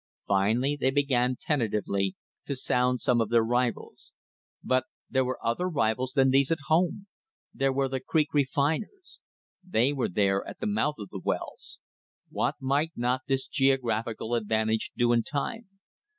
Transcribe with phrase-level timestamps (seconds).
[0.27, 2.15] Finally they began tentatively
[2.47, 4.11] to sound some of their rivals.
[4.63, 7.05] But there were other rivals than these at home.
[7.53, 9.19] There were the creek refiners!
[9.63, 11.77] They were there at the mouth of the wells.
[12.31, 15.69] What might not this geographical advantage do in time?